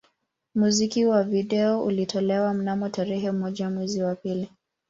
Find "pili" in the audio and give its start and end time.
4.15-4.49